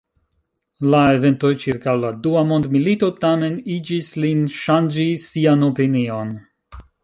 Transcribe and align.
La 0.93 1.01
eventoj 1.17 1.51
ĉirkaŭ 1.63 1.93
la 2.05 2.09
dua 2.23 2.43
mondmilito 2.53 3.11
tamen 3.27 3.61
igis 3.77 4.11
lin 4.25 4.43
ŝanĝi 4.57 5.09
sian 5.29 5.71
opinion. 5.73 6.37